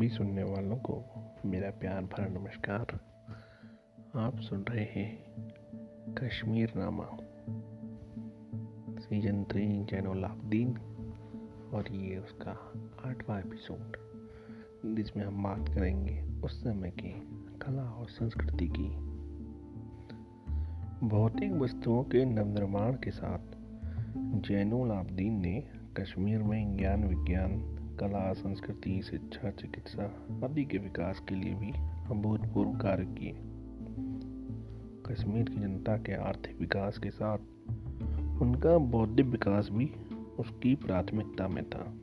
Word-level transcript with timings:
सभी 0.00 0.08
सुनने 0.08 0.42
वालों 0.42 0.76
को 0.76 1.04
मेरा 1.44 1.70
प्यार 1.70 2.02
भरा 2.02 2.26
नमस्कार। 2.26 2.86
आप 4.16 4.40
सुन 4.40 4.60
रहे 4.60 4.84
हैं 4.84 5.24
कश्मीर 6.14 6.72
नामा। 6.76 7.06
सीज़न 9.00 9.44
थ्री 9.44 9.84
जैनुल 9.84 10.24
और 11.74 11.92
ये 11.92 12.18
उसका 12.18 12.72
आठवां 13.10 13.40
एपिसोड। 13.40 13.96
जिसमें 14.96 15.24
हम 15.24 15.42
बात 15.42 15.68
करेंगे 15.68 16.40
उस 16.44 16.64
समय 16.64 16.90
की 16.90 17.20
कला 17.62 17.82
और 17.82 18.08
संस्कृति 18.08 18.68
की। 18.68 18.88
भौतिक 21.08 21.52
वस्तुओं 21.52 22.04
के 22.04 22.24
नवनिर्माण 22.24 22.92
के 22.92 23.10
साथ 23.10 23.56
जैनुल 24.40 24.90
आबदीन 24.90 25.40
ने 25.40 25.68
कश्मीर 25.96 26.42
में 26.42 26.76
ज्ञान 26.76 27.04
विज्ञान 27.04 27.76
कला, 28.00 28.32
संस्कृति, 28.32 29.02
शिक्षा, 29.02 29.50
चिकित्सा 29.50 30.04
आदि 30.44 30.64
के 30.64 30.78
विकास 30.78 31.20
के 31.28 31.34
लिए 31.34 31.54
भी 31.54 31.70
अभूतपूर्व 32.10 32.70
कार्य 32.70 33.04
किए। 33.04 33.32
कश्मीर 35.06 35.44
की 35.44 35.56
जनता 35.56 35.96
के 35.96 36.14
आर्थिक 36.14 36.60
विकास 36.60 36.98
के 36.98 37.10
साथ 37.10 37.38
उनका 38.42 38.78
बौद्धिक 38.78 39.26
विकास 39.26 39.68
भी 39.72 39.86
उसकी 40.38 40.74
प्राथमिकता 40.74 41.48
में 41.48 41.70
था। 41.70 41.94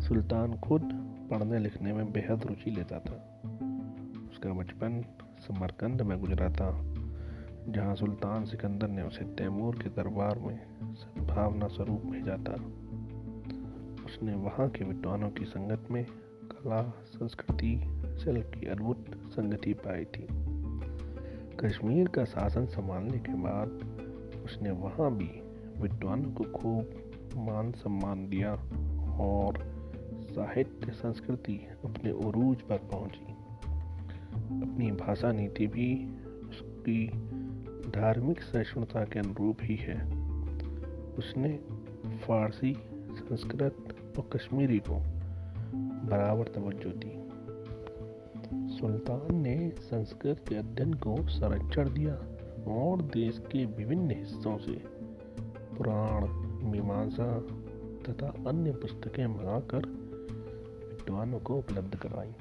सुल्तान 0.00 0.56
खुद 0.56 0.82
पढ़ने 1.30 1.58
लिखने 1.58 1.92
में 1.92 2.12
बेहद 2.12 2.46
रुचि 2.46 2.70
लेता 2.70 2.98
था। 2.98 3.42
उसका 4.30 4.52
बचपन 4.52 5.04
समरकंद 5.40 6.02
में 6.02 6.20
गुजरा 6.20 6.48
था, 6.48 6.94
जहाँ 7.68 7.94
सुल्तान 7.94 8.44
सिकंदर 8.44 8.88
ने 8.88 9.02
उसे 9.02 9.24
तैमूर 9.24 9.74
के 9.74 9.88
दरबार 9.88 10.38
में 10.38 10.60
सद्भावना 10.94 11.66
स्वरूप 11.66 12.00
भेजा 12.00 12.36
था। 12.36 12.81
उसने 14.12 14.34
वहाँ 14.34 14.68
के 14.68 14.84
विद्वानों 14.84 15.30
की 15.30 15.44
संगत 15.44 15.88
में 15.90 16.06
कला, 16.52 17.02
संस्कृति, 17.06 17.80
शिल्प 18.24 18.52
की 18.60 18.66
अद्भुत 18.66 19.06
संगति 19.14 19.74
पाई 19.74 20.04
थी। 20.04 20.26
कश्मीर 21.60 22.08
का 22.08 22.24
शासन 22.24 22.66
संभालने 22.66 23.18
के 23.18 23.34
बाद 23.34 23.68
उसने 24.44 24.70
वहाँ 24.70 25.16
भी 25.16 25.42
विद्वानों 25.82 26.30
को 26.30 26.44
खूब 26.44 27.10
मान 27.36 27.72
सम्मान 27.72 28.28
दिया 28.28 28.52
और 29.18 29.58
साहित्य, 30.22 30.92
संस्कृति 30.92 31.68
अपने 31.84 32.12
उरूज 32.12 32.60
पर 32.60 32.78
पहुँची। 32.78 33.32
अपनी 34.66 34.92
भाषा 34.92 35.32
नीति 35.32 35.66
भी 35.66 36.06
उसकी 36.48 37.06
धार्मिक 37.90 38.40
सहिष्णुता 38.42 39.04
के 39.04 39.18
अनुरूप 39.18 39.56
ही 39.62 39.76
है। 39.76 40.04
उसने 41.12 41.60
फारसी, 42.26 42.76
संस्कृत 43.12 43.91
और 44.18 44.30
कश्मीरी 44.32 44.78
को 44.78 44.94
बराबर 46.08 46.44
तवज्जो 46.44 46.90
दी। 46.90 47.22
सुल्तान 48.76 49.36
ने 49.36 49.72
संस्कृत 49.78 50.44
के 50.48 50.54
अध्ययन 50.54 50.94
को 50.94 51.28
संरक्षण 51.28 51.94
दिया 51.94 52.14
और 52.72 53.02
देश 53.02 53.38
के 53.38 53.64
विभिन्न 53.64 54.10
हिस्सों 54.10 54.58
से 54.58 54.72
पुराण, 55.76 56.28
मीमांसा 56.68 57.40
तथा 58.08 58.50
अन्य 58.50 58.70
पुस्तकें 58.70 59.26
मंगाकर 59.26 59.86
विद्वानों 60.88 61.38
को 61.38 61.56
उपलब्ध 61.56 61.96
करवाई। 61.96 62.32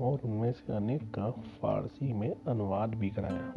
और 0.00 0.18
उनमें 0.24 0.52
से 0.52 0.72
अनेक 0.72 1.14
का 1.14 1.30
फारसी 1.30 2.12
में 2.12 2.36
अनुवाद 2.48 2.94
भी 2.94 3.10
कराया। 3.10 3.52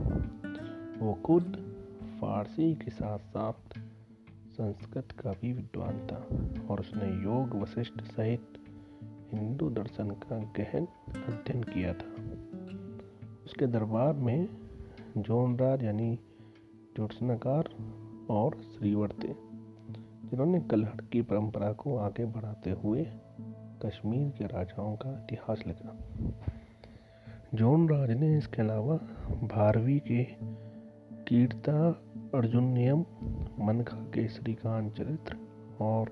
वो 1.00 1.13
खुद 1.13 1.75
फारसी 2.22 2.75
के 2.75 2.91
साथ 2.91 3.19
साथ 3.19 3.80
संस्कृत 4.56 5.11
का 5.11 5.31
भी 5.31 5.53
विद्वान 5.53 5.98
था 6.08 6.17
और 6.70 6.80
उसने 6.80 7.23
योग 7.23 7.56
वशिष्ठ 7.61 8.02
सहित 8.02 8.58
हिंदू 9.34 9.70
दर्शन 9.70 10.09
का 10.09 10.38
गहन 10.57 10.88
अध्ययन 11.28 11.63
किया 11.63 11.94
था। 11.94 12.12
उसके 13.46 13.68
दरबार 13.68 14.13
में 14.13 14.47
जोनराज 15.18 15.84
यानी 15.84 16.16
ज्योत्सनाकार 16.96 17.69
और 18.29 18.56
श्रीवर 18.62 19.09
थे, 19.24 19.34
जिन्होंने 20.29 20.59
कलहट 20.59 21.09
की 21.09 21.22
परंपरा 21.22 21.72
को 21.74 21.97
आगे 21.97 22.25
बढ़ाते 22.25 22.72
हुए 22.72 23.06
कश्मीर 23.85 24.29
के 24.29 24.46
राजाओं 24.46 24.96
का 24.96 25.12
इतिहास 25.24 25.63
लिखा। 25.68 25.97
जोनराज 27.53 28.12
ने 28.12 28.38
इसके 28.38 28.62
अलावा 28.62 28.96
भारवी 29.47 30.00
के 30.00 30.24
कीर्ता 31.28 31.90
अर्जुनियम 32.35 33.06
मनखा 33.59 33.97
के 33.97 34.27
श्रीकांत 34.27 34.93
चरित्र 34.93 35.38
और 35.81 36.07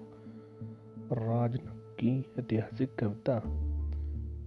राजन 1.12 1.96
की 2.00 2.26
ऐतिहासिक 2.40 2.96
कविता। 2.96 3.42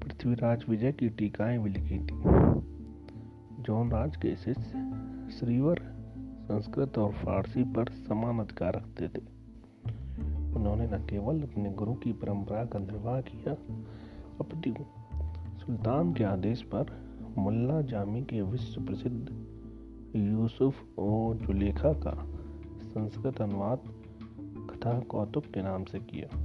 पृथ्वीराज 0.03 0.65
विजय 0.69 0.93
की 0.93 1.09
टीकाएँ 1.09 1.59
भी 1.59 1.71
लिखी 1.71 1.99
थी। 1.99 2.23
जौन 3.63 3.91
राज 3.91 4.17
के 4.17 4.37
शिष्य 4.37 4.63
श्रीवर 5.39 5.79
संस्कृत 6.43 6.99
और 6.99 7.13
फारसी 7.13 7.65
पर 7.65 7.89
समान 7.89 8.39
अधिकार 8.39 8.75
रखते 8.75 9.09
थे। 9.09 9.23
उन्होंने 10.55 10.87
न 10.87 11.07
केवल 11.07 11.43
अपने 11.43 11.71
गुरु 11.71 11.95
की 11.95 12.13
परंपरा 12.13 12.65
का 12.65 12.79
निर्वाह 12.79 13.21
किया 13.21 13.53
अपितु 14.41 14.85
सुल्तान 15.59 16.15
के 16.15 16.25
आदेश 16.25 16.63
पर 16.63 16.87
मुल्ला 17.39 17.83
जामी 17.83 18.23
के 18.23 18.43
विश्व 18.43 18.83
प्रसिद्ध 18.83 19.47
यूसुफ 20.17 20.75
ओ 20.99 21.35
जुलेखा 21.35 21.93
का 21.93 22.36
संस्कृत 22.97 23.43
अनुवाद 23.43 23.79
कथा 24.71 25.01
कौतुक 25.01 25.45
के 25.45 25.63
नाम 25.63 25.85
से 25.85 25.99
किया। 25.99 26.39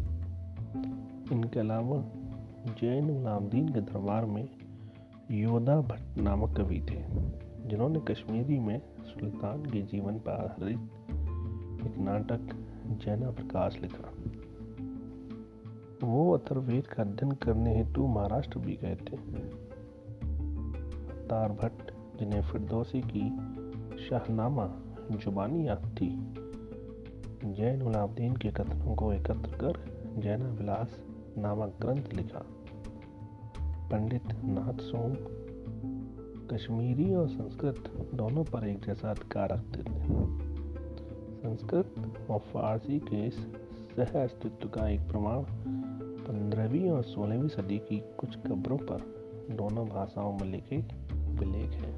इनके 1.32 1.60
अलावा 1.60 1.98
जैन 2.68 3.08
गुलामदीन 3.08 3.70
के 3.70 3.82
दरबार 3.82 4.26
में 4.26 4.50
योदा 5.32 5.82
भट्ट 5.82 6.18
नामक 6.18 6.58
कवि 6.58 6.80
थे, 6.80 7.04
जिन्होंने 7.70 8.00
कश्मीरी 8.00 8.60
में 8.60 8.82
सुल्तान 9.04 9.66
के 9.66 9.82
जीवन 9.82 10.20
पर 10.20 10.32
आधारित 10.32 10.78
एक 11.86 11.98
नाटक 11.98 12.50
जैना 12.88 13.32
प्रकाश 13.32 13.80
लिखा। 13.82 14.12
वो 16.08 16.38
अथर्वेद 16.38 16.88
का 16.88 17.04
अध्ययन 17.04 17.32
करने 17.32 17.78
हेतु 17.78 18.08
महाराष्ट्र 18.08 18.60
भी 18.60 18.80
गए 18.82 18.96
थे। 18.96 19.18
तार 21.28 21.52
भट्ट, 21.52 21.92
जिन्हें 22.20 22.42
फिरदौसी 22.42 23.02
की 23.02 23.30
शाहनामा 24.10 24.72
जुबानी 25.12 25.68
याद 25.68 25.96
थी 26.02 26.41
जैन 27.46 27.82
उलाब्दीन 27.82 28.36
के 28.36 28.50
कथनों 28.50 28.96
को 28.96 29.14
एकत्र 29.14 29.56
कर 29.56 30.02
जैना 30.18 30.50
विलास 30.50 31.00
नामक 31.38 31.74
ग्रंथ 31.82 32.14
लिखा। 32.14 32.46
पंडित 33.92 34.24
नाथ 34.26 34.82
सोम, 34.82 35.16
कश्मीरी 36.48 37.14
और 37.14 37.28
संस्कृत 37.28 38.10
दोनों 38.16 38.44
पर 38.44 38.68
एक 38.68 38.86
जैसा 38.86 39.10
अधिकार 39.12 39.50
रखते 39.50 39.80
थे। 39.80 40.08
संस्कृत 41.42 41.96
और 42.30 42.40
फारसी 42.40 43.00
के 43.00 43.30
सह 43.30 44.24
अस्तित्व 44.24 44.70
का 44.70 44.90
एक 44.90 45.02
प्रमाण 45.02 45.44
पंद्रहवीं 46.24 46.90
और 46.90 47.04
सोलहवीं 47.04 47.48
सदी 47.48 47.78
की 47.78 48.04
कुछ 48.18 48.36
कब्रों 48.36 48.78
पर 48.78 49.22
दोनों 49.52 49.88
भाषाओं 49.88 50.34
में 50.34 50.52
लिखे 50.52 50.78
विलेख 51.16 51.72
हैं। 51.72 51.98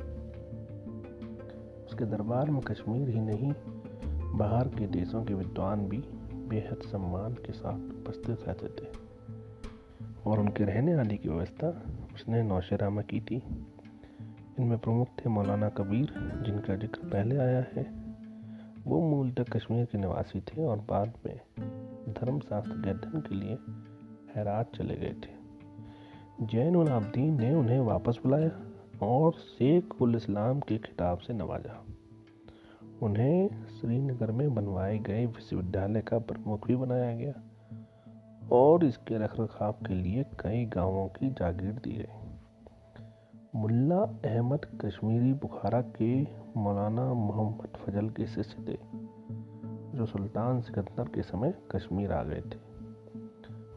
उसके 1.85 2.05
दरबार 2.05 2.51
में 2.51 2.61
कश्मीर 2.61 3.09
ही 3.09 3.19
नहीं 3.19 3.53
बाहर 4.33 4.67
के 4.67 4.87
देशों 4.87 5.23
के 5.25 5.33
विद्वान 5.33 5.87
भी 5.87 5.97
बेहद 6.33 6.79
सम्मान 6.85 7.33
के 7.33 7.53
साथ 7.53 7.79
उपस्थित 7.79 8.43
रहते 8.43 8.67
थे। 8.67 9.03
और 10.25 10.39
उनके 10.39 10.63
रहने 10.63 10.93
आने 10.93 11.17
की 11.17 11.29
व्यवस्था 11.29 11.83
उसने 12.15 12.43
नौशेरा 12.43 12.89
में 12.89 13.05
की 13.05 13.21
थी। 13.21 13.43
इनमें 14.59 14.77
प्रमुख 14.77 15.07
थे 15.07 15.29
मौलाना 15.29 15.69
कबीर, 15.69 16.13
जिनका 16.45 16.75
ज़िक्र 16.75 17.09
पहले 17.09 17.37
आया 17.37 17.65
है। 17.73 18.03
वो 18.87 19.01
मूलतः 19.01 19.43
कश्मीर 19.43 19.85
के 19.85 19.97
निवासी 19.97 20.41
थे 20.41 20.63
और 20.63 20.77
बाद 20.77 21.13
में 21.25 21.39
धर्मशास्त्र 22.09 22.71
के 22.71 22.89
अध्ययन 22.89 23.21
के 23.21 23.35
लिए 23.35 23.57
हैरात 24.35 24.75
चले 24.75 24.95
गए 24.95 25.13
थे। 25.13 25.43
जैन 26.41 26.75
उलाब्दीन 26.75 27.41
ने 27.41 27.55
उन्हें 27.55 27.79
वापस 27.79 28.19
बुलाया 28.23 28.51
और 29.05 29.31
शेख 29.31 30.01
उल 30.01 30.15
इस्लाम 30.15 30.59
के 30.59 30.77
खिताब 30.77 31.17
से 31.17 31.33
नवाजा। 31.33 31.85
उन्हें 33.03 33.65
श्रीनगर 33.65 34.31
में 34.31 34.55
बनवाए 34.55 34.99
गए 34.99 35.25
विश्वविद्यालय 35.25 36.01
का 36.01 36.19
प्रमुख 36.19 36.67
भी 36.67 36.75
बनाया 36.75 37.15
गया 37.15 37.33
और 38.51 38.85
इसके 38.85 39.17
रखरखाव 39.17 39.71
के 39.71 39.93
लिए 39.93 40.23
कई 40.23 40.65
गाँवों 40.65 41.07
की 41.07 41.29
जागीर 41.29 41.71
दी 41.71 41.91
गई। 41.91 42.39
मुल्ला 43.55 43.99
अहमद 44.25 44.65
कश्मीरी 44.85 45.33
बुखारा 45.33 45.81
के 45.81 46.27
मौलाना 46.57 47.13
मोहम्मद 47.13 47.77
फजल 47.77 48.09
के 48.09 48.27
शिष्य 48.27 48.57
थे, 48.67 48.77
जो 49.97 50.05
सुल्तान 50.05 50.61
सिकंदर 50.61 51.03
के 51.03 51.21
समय 51.21 51.53
कश्मीर 51.71 52.11
आ 52.11 52.23
गए 52.23 52.41
थे। 52.41 52.59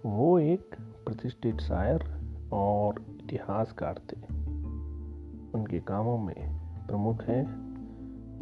वो 0.08 0.38
एक 0.38 0.76
प्रतिष्ठित 0.80 1.60
शायर 1.60 2.04
और 2.52 2.94
इतिहासकार 3.08 3.94
थे। 3.94 4.20
उनके 5.54 5.80
कामों 5.80 6.18
में 6.18 6.60
प्रमुख 6.86 7.22
है 7.22 7.65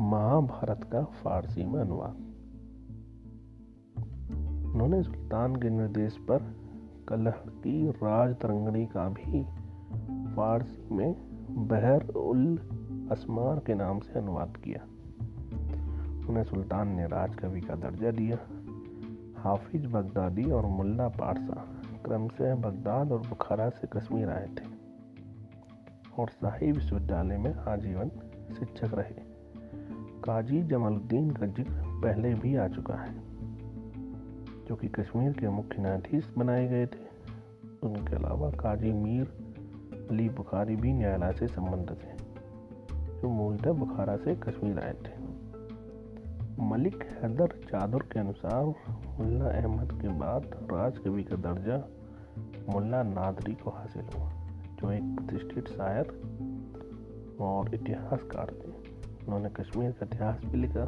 महाभारत 0.01 0.85
का 0.93 1.05
फारसी 1.05 1.65
में 1.65 1.81
अनुवाद। 1.81 2.17
उन्होंने 4.75 5.03
सुल्तान 5.03 5.57
के 5.57 5.71
निर्देश 5.71 6.17
पर 6.17 6.57
कलह 7.09 7.31
की 7.31 7.91
राज 7.91 8.35
तरंगणी 8.35 8.87
का 8.87 9.09
भी 9.09 9.45
फारसी 10.35 10.95
में 10.95 11.15
बहर 11.69 12.09
उल 12.09 12.59
असमार 13.11 13.59
के 13.59 13.75
नाम 13.75 14.01
से 14.01 14.19
अनुवाद 14.19 14.57
किया। 14.57 14.85
उन्हें 16.29 16.45
सुल्तान 16.45 16.89
ने 16.89 17.07
राजकवि 17.07 17.61
का 17.61 17.75
दर्जा 17.75 18.11
दिया। 18.11 18.39
हाफिज 19.41 19.87
बगदादी 19.87 20.51
और 20.51 20.67
मुल्ला 20.67 21.09
पारसा 21.09 21.67
क्रम 22.05 22.29
से 22.29 22.55
बगदाद 22.55 23.13
और 23.13 23.19
बुखारा 23.19 23.69
से 23.71 23.87
कश्मीर 23.87 24.31
आए 24.31 24.47
थे 24.47 24.67
और 26.19 26.29
शाही 26.29 26.73
विश्वविद्यालय 26.73 27.39
में 27.39 27.55
आजीवन 27.55 28.09
शिक्षक 28.55 28.95
रहे। 28.95 29.34
काजी 30.25 30.63
जमालुद्दीन 30.63 31.31
का 31.31 31.47
ज़िक्र 31.47 32.01
पहले 32.03 32.33
भी 32.35 32.55
आ 32.57 32.67
चुका 32.69 32.95
है, 32.95 33.15
जो 34.69 34.77
कि 34.77 34.89
कश्मीर 34.89 35.33
के 35.33 35.49
मुख्य 35.49 35.83
न्यायाधीश 35.83 36.29
बनाए 36.39 36.67
गए 36.69 36.87
थे। 36.87 37.03
उनके 37.83 38.15
अलावा 38.17 38.49
काजी 38.51 38.93
मीर 38.93 39.27
अली 40.11 40.29
बुखारी 40.29 40.77
भी 40.77 40.93
न्यायालय 40.93 41.33
से 41.33 41.47
संबंधित 41.47 42.05
हैं, 42.05 42.17
जो 43.21 43.29
मूलतः 43.31 43.73
बुखारा 43.73 44.17
से 44.17 44.35
कश्मीर 44.37 44.79
आए 44.79 44.95
थे। 45.03 45.13
मलिक 46.65 47.03
हैदर 47.13 47.57
चादर 47.71 48.03
के 48.13 48.21
अनुसार 48.21 48.65
मुल्ला 49.19 49.51
अहमद 49.51 49.93
के 50.03 50.09
बाद 50.19 50.49
राजकवि 50.73 51.23
का 51.23 51.37
दर्जा 51.45 51.77
मुल्ला 52.71 53.03
नादरी 53.03 53.55
को 53.55 53.71
हासिल 53.71 54.07
हुआ, 54.15 54.31
जो 54.81 54.91
एक 54.93 55.15
प्रतिष्ठित 55.17 55.69
शायर 55.69 56.07
और 57.41 57.75
इतिहासकार 57.75 58.55
थे। 58.55 58.74
उन्होंने 59.27 59.49
कश्मीर 59.49 59.91
का 59.91 60.07
इतिहास 60.07 60.45
भी 60.45 60.59
लिखा, 60.59 60.85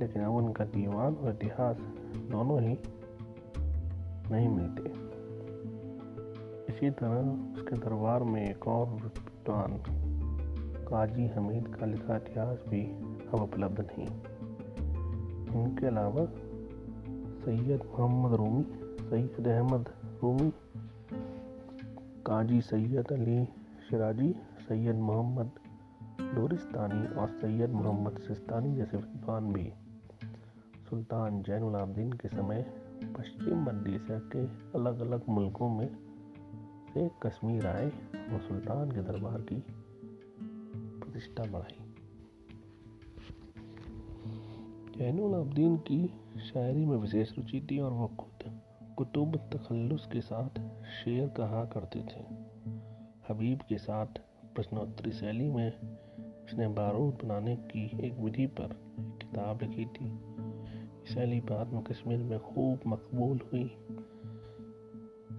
लेकिन 0.00 0.22
अब 0.22 0.34
उनका 0.34 0.64
दीवान 0.64 1.14
और 1.14 1.30
इतिहास 1.30 1.76
दोनों 2.30 2.62
ही 2.62 2.78
नहीं 4.30 4.48
मिलते। 4.48 5.14
इसी 6.72 6.90
तरह 6.90 7.16
उसके 7.54 7.76
दरबार 7.76 8.22
में 8.22 8.50
एक 8.50 8.68
और 8.68 8.86
विद्वान 8.86 9.82
काजी 10.88 11.26
हमीद 11.26 11.68
का 11.68 11.86
लिखा 11.86 12.16
इतिहास 12.16 12.64
भी 12.68 12.82
अब 13.28 13.34
उपलब्ध 13.34 13.80
नहीं। 13.80 14.06
इनके 15.62 15.86
अलावा 15.86 16.24
सैयद 17.44 17.82
मोहम्मद 17.82 18.34
रूमी, 18.34 18.66
सैयद 19.10 19.48
अहमद 19.48 19.88
रूमी, 20.22 20.52
काजी 22.26 22.60
सैयद 22.60 23.12
अली 23.12 23.44
शराजी, 23.90 24.34
सैयद 24.68 24.94
मोहम्मद 24.94 25.50
डोरिस्तानी 26.32 27.06
और 27.14 27.28
सैयद 27.28 27.70
मोहम्मद 27.70 28.18
सिस्तानी 28.18 28.76
जैसे 28.76 28.96
विद्वान 28.96 29.52
भी। 29.52 29.72
सुल्तान 30.90 31.42
जैनुलाब्दीन 31.42 32.12
के 32.12 32.28
समय 32.28 32.62
पश्चिम 33.18 33.62
मध्य 33.62 33.94
एशिया 33.94 34.18
के 34.18 34.44
अलग 34.78 35.00
अलग 35.00 35.22
मुल्कों 35.28 35.68
में 35.68 35.96
से 36.94 37.10
कश्मीर 37.22 37.66
आए 37.66 37.90
और 38.32 38.40
सुल्तान 38.40 38.90
के 38.90 39.02
दरबार 39.02 39.40
की 39.40 39.64
प्रतिष्ठा 41.00 41.42
बढ़ाई। 41.44 41.80
जैनुलाब्दीन 44.98 45.76
की 45.76 46.06
शायरी 46.40 46.84
में 46.86 46.96
विशेष 46.96 47.38
रुचि 47.38 47.68
थी 47.70 47.78
और 47.78 47.92
वह 47.92 48.06
खुद 48.06 48.60
कुतुब 48.96 49.36
तखल्लुस 49.36 50.06
के 50.12 50.20
साथ 50.20 50.60
शेर 50.86 51.28
कहा 51.28 51.64
करते 51.64 52.00
थे। 52.00 52.20
हबीब 53.28 53.58
के 53.68 53.78
साथ 53.78 54.06
प्रश्नोत्तरी 54.54 55.12
शैली 55.12 55.48
में 55.48 55.72
उसने 56.54 56.68
बारूद 56.68 57.14
बनाने 57.14 57.56
की 57.56 58.06
एक 58.06 58.18
विधि 58.18 58.46
पर 58.46 58.80
किताब 59.00 59.58
लिखी 59.62 59.84
थी। 59.84 60.18
शैली 61.14 61.40
बाद 61.40 61.72
में 61.72 61.82
कश्मीर 61.82 62.18
में 62.18 62.38
खूब 62.38 62.78
मकबूल 62.86 63.36
हुई। 63.36 63.76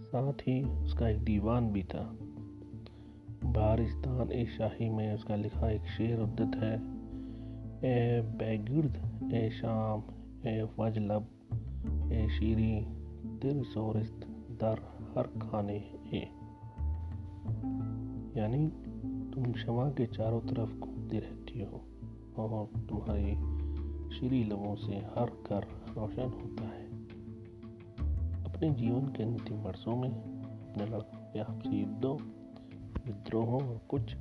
साथ 0.04 0.34
ही 0.34 0.64
उसका 0.64 1.10
एक 1.10 1.24
दीवान 1.24 1.72
भी 1.72 1.84
था। 1.84 2.18
बारिस्तान 3.46 4.32
ए 4.32 4.46
शाही 4.46 4.90
में 4.90 5.14
उसका 5.14 5.36
लिखा 5.36 5.70
एक 5.70 5.82
शेर 5.82 6.20
उद्दत 6.20 6.52
है, 6.56 6.76
ए 7.84 8.22
बेगिर्द, 8.22 9.32
ए 9.34 9.50
शाम, 9.50 10.04
ए 10.48 10.68
वजलब, 10.80 11.28
ए 12.12 12.28
शीरी, 12.30 12.86
तिर 13.40 13.64
सोरिस्त, 13.64 14.20
दर 14.52 14.78
हर 15.18 15.28
खाने 15.28 15.78
ए 16.14 16.30
यानी 18.40 18.85
तुम 19.36 19.52
क्षमा 19.52 19.90
के 19.90 20.06
चारों 20.06 20.42
तरफ़ 20.42 20.80
घूमती 20.80 21.20
रहती 21.20 21.62
हो 21.62 21.86
और 22.38 22.66
तुम्हारी 22.90 23.36
शीरी 24.16 24.44
लबों 24.44 24.76
से 24.76 24.94
हर 24.94 25.32
घर 25.50 25.64
रोशन 25.98 26.24
होता 26.24 26.64
है। 26.64 26.86
अपने 28.44 28.70
जीवन 28.70 29.02
के 29.02 29.24
अंतिम 29.24 29.58
वर्षों 29.58 29.96
में 29.96 30.10
अपने 30.10 30.86
लड़कों 30.86 31.20
के 31.20 31.40
आपसी 31.40 31.80
युद्धों, 31.80 32.18
विद्रोहों 33.06 33.70
और 33.70 33.82
कुछ 33.90 34.16